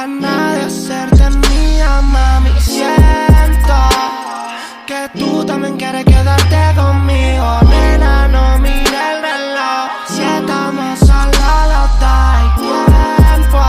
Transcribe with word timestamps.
ganas 0.00 0.54
de 0.54 0.62
hacerte 0.62 1.30
mía, 1.48 2.00
mami. 2.02 2.50
Siento 2.60 3.80
que 4.86 5.00
tú 5.18 5.44
también 5.44 5.76
quieres 5.76 6.04
quedarte 6.04 6.60
conmigo, 6.74 7.48
nena. 7.70 8.28
No 8.28 8.58
mires 8.58 9.02
el 9.12 9.18
reloj. 9.28 9.86
Si 10.08 10.22
estamos 10.22 10.98
solos 11.00 11.90
hay 12.00 12.46
tiempo. 12.64 13.62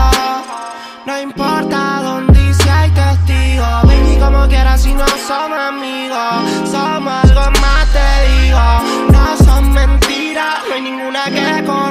No 1.06 1.20
importa 1.20 2.00
dónde 2.02 2.54
si 2.54 2.68
hay 2.68 2.90
testigos. 2.90 3.82
Baby, 3.88 4.16
como 4.18 4.48
quieras, 4.48 4.82
si 4.82 4.94
no 4.94 5.06
somos 5.28 5.58
amigos. 5.58 6.34
Somos 6.70 7.12
algo 7.24 7.44
más, 7.62 7.84
te 7.96 8.08
digo. 8.28 8.66
No 9.14 9.24
son 9.44 9.72
mentiras, 9.72 10.54
no 10.68 10.74
hay 10.74 10.82
ninguna 10.82 11.24
que 11.24 11.64
corra 11.66 11.81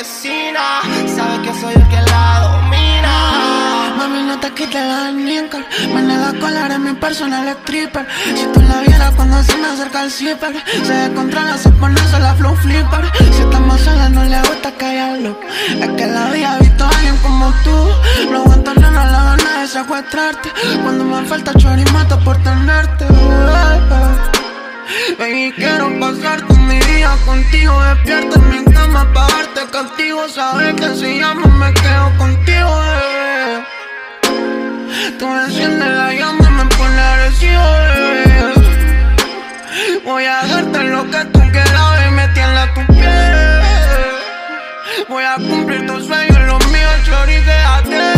asesina. 0.00 0.82
Sabes 1.14 1.38
que 1.40 1.60
soy 1.60 1.74
yo 1.74 1.88
que 1.88 2.00
la 2.10 2.40
domina. 2.40 3.94
Mami, 3.96 4.22
no 4.22 4.38
te 4.40 4.50
quites 4.52 4.74
la 4.74 5.10
nickel 5.10 5.64
Me 5.94 6.02
niega 6.02 6.32
colar 6.40 6.72
en 6.72 6.84
mi 6.84 6.92
personal 6.94 7.48
stripper. 7.48 8.06
Si 8.34 8.46
tú 8.52 8.60
la 8.60 8.80
vieras 8.80 9.12
cuando 9.14 9.42
se 9.42 9.56
me 9.58 9.68
acerca 9.68 10.04
el 10.04 10.10
zipper. 10.10 10.54
Se 10.86 10.92
descontrola, 10.92 11.56
se 11.58 11.70
pone 11.70 12.00
sola 12.10 12.34
flow 12.34 12.54
flipper. 12.56 13.04
Si 13.34 13.42
estamos 13.42 13.80
solas 13.80 14.10
no 14.10 14.24
le 14.24 14.38
gusta 14.38 14.72
callarlo 14.72 15.38
Es 15.80 15.88
que 15.90 16.06
la 16.06 16.26
había 16.26 16.58
visto 16.58 16.84
a 16.84 16.88
alguien 16.88 17.16
como 17.18 17.52
tú. 17.64 17.76
No 18.30 18.38
aguanto 18.42 18.74
nada 18.74 19.04
la 19.04 19.24
gana 19.24 19.60
de 19.60 19.68
secuestrarte. 19.68 20.48
Cuando 20.82 21.04
me 21.04 21.26
falta 21.26 21.52
chori 21.54 21.84
mato 21.92 22.18
por 22.20 22.36
tenerte. 22.42 23.06
Baby, 25.18 25.52
quiero 25.56 26.00
pasar 26.00 26.40
todo 26.46 26.58
mi 26.58 26.78
contigo 27.08 27.80
Despierto 27.82 28.36
en 28.36 28.48
mi 28.50 28.64
cama 28.72 29.10
pa' 29.12 29.26
darte 29.28 29.70
castigo. 29.70 30.28
Sabes 30.28 30.74
que 30.74 30.94
si 30.94 31.18
llamo 31.18 31.46
me 31.46 31.72
quedo 31.72 32.12
contigo, 32.18 32.80
bebé. 32.80 33.64
Tú 35.18 35.26
enciendes 35.44 35.88
la 35.88 36.12
llama 36.12 36.50
me 36.50 36.64
pones 36.76 37.00
agresivo, 37.12 37.62
bebé. 37.62 38.54
Voy 40.04 40.24
a 40.24 40.42
darte 40.46 40.84
lo 40.84 41.10
que 41.10 41.24
tú 41.32 41.40
quieras 41.52 42.06
y 42.06 42.10
me 42.12 42.28
tienda 42.28 42.74
tu 42.74 42.86
piel. 42.92 44.10
Voy 45.08 45.24
a 45.24 45.34
cumplir 45.36 45.86
tus 45.86 46.06
sueños, 46.06 46.38
los 46.46 46.66
míos, 46.68 46.96
chori, 47.04 47.38
quédate 47.46 48.12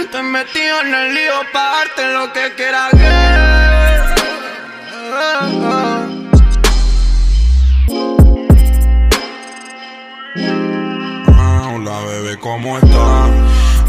Estoy 0.00 0.22
metido 0.22 0.80
en 0.82 0.94
el 0.94 1.14
lío 1.14 1.42
pa' 1.52 1.70
darte 1.76 2.12
lo 2.12 2.32
que 2.32 2.52
quieras, 2.56 2.90
girl. 2.92 3.34
¿Cómo 12.38 12.78
estás? 12.78 13.30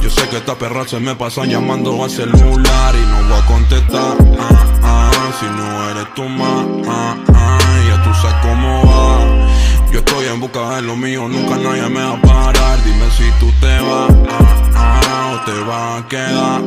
Yo 0.02 0.10
sé 0.10 0.28
que 0.30 0.38
esta 0.38 0.56
perra 0.56 0.88
se 0.88 1.00
me 1.00 1.16
pasan 1.16 1.50
llamando 1.50 2.04
al 2.04 2.10
celular 2.10 2.96
y 2.96 3.06
no 3.08 3.30
voy 3.30 3.40
a 3.40 3.46
contestar. 3.46 4.18
Ah, 4.40 4.66
ah, 4.84 5.12
si 5.40 5.46
no 5.46 5.90
eres 5.90 6.14
tu 6.14 6.24
ma, 6.24 6.66
ah, 6.88 7.16
ah, 7.34 7.60
ya 7.88 8.04
tú 8.04 8.14
sabes 8.22 8.38
cómo 8.42 8.86
va. 8.86 9.92
Yo 9.92 10.00
estoy 10.00 10.26
en 10.26 10.40
busca 10.40 10.76
de 10.76 10.82
lo 10.82 10.96
mío, 10.96 11.28
nunca 11.28 11.56
nadie 11.56 11.90
me 11.90 12.04
va 12.04 12.14
a 12.14 12.22
parar. 12.22 12.84
Dime 12.84 13.06
si 13.18 13.30
tú 13.40 13.52
te 13.62 13.80
vas, 13.80 14.12
o 14.12 15.46
te 15.46 15.60
vas 15.64 16.04
a 16.04 16.08
quedar. 16.08 16.62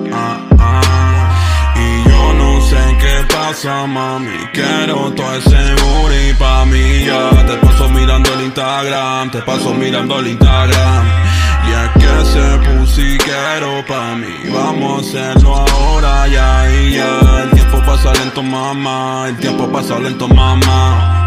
Y 1.77 2.09
yo 2.09 2.33
no 2.35 2.61
sé 2.63 2.97
qué 3.01 3.35
pasa, 3.35 3.87
mami. 3.87 4.37
Quiero 4.53 5.13
todo 5.13 5.35
ese 5.35 5.75
booty 5.83 6.35
pa' 6.39 6.65
mí 6.65 7.05
ya. 7.05 7.31
Te 7.47 7.57
paso 7.59 7.89
mirando 7.91 8.33
el 8.35 8.43
Instagram, 8.47 9.31
te 9.31 9.43
paso 9.43 9.75
mirando 9.75 10.19
el 10.19 10.29
Instagram. 10.29 11.29
Ese 12.21 12.59
pussy 12.65 13.17
quiero 13.19 13.85
pa' 13.87 14.17
mí. 14.17 14.51
Vamos 14.53 15.15
a 15.15 15.31
hacerlo 15.31 15.57
ahora, 15.57 16.27
ya 16.29 16.71
y 16.71 16.95
ya. 16.95 17.43
El 17.45 17.51
tiempo 17.51 17.81
pasa 17.87 18.13
lento, 18.15 18.43
mamá. 18.43 19.27
El 19.29 19.37
tiempo 19.39 19.71
pasa 19.71 19.99
lento, 19.99 20.29
mamá. 20.29 21.19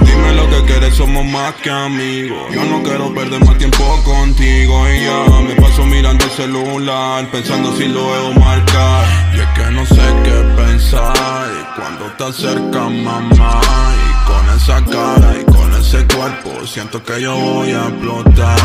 Dime 0.00 0.34
lo 0.34 0.48
que 0.50 0.64
quieres, 0.64 0.94
somos 0.94 1.24
más 1.24 1.54
que 1.62 1.70
amigos. 1.70 2.52
Yo 2.52 2.64
no 2.64 2.82
quiero 2.82 3.14
perder 3.14 3.44
más 3.44 3.56
tiempo 3.58 3.84
contigo 4.04 4.88
y 4.88 5.04
ya 5.04 5.40
me 5.40 5.54
paso 5.54 5.84
mirando 5.84 6.24
el 6.24 6.30
celular, 6.32 7.26
pensando 7.30 7.76
si 7.76 7.86
lo 7.88 8.02
debo 8.14 8.32
marcar. 8.40 9.04
Y 9.34 9.40
es 9.40 9.48
que 9.56 9.70
no 9.70 9.86
sé 9.86 10.02
qué 10.24 10.62
pensar 10.62 11.46
y 11.60 11.80
cuando 11.80 12.04
te 12.18 12.24
acercas, 12.24 12.90
mamá. 12.90 13.60
Y 14.02 14.26
con 14.26 14.56
esa 14.56 14.84
cara 14.84 15.34
y 15.40 15.44
con 15.44 15.72
ese 15.80 16.04
cuerpo, 16.06 16.66
siento 16.66 17.02
que 17.04 17.22
yo 17.22 17.36
voy 17.36 17.70
a 17.70 17.88
explotar. 17.88 18.63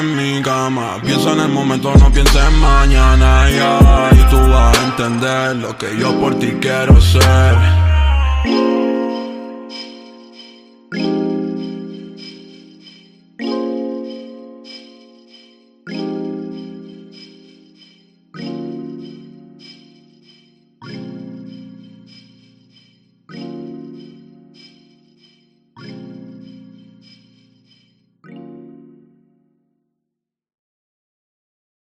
En 0.00 0.16
mi 0.16 0.42
cama. 0.42 0.98
Piensa 1.02 1.32
en 1.32 1.40
el 1.40 1.48
momento, 1.48 1.92
no 1.94 2.10
pienses 2.12 2.42
en 2.42 2.58
mañana, 2.58 3.50
ya. 3.50 4.10
Y 4.12 4.30
tú 4.30 4.38
vas 4.50 4.78
a 4.78 4.84
entender 4.84 5.56
lo 5.56 5.76
que 5.76 5.96
yo 5.98 6.18
por 6.20 6.38
ti 6.38 6.56
quiero 6.60 7.00
ser. 7.00 7.97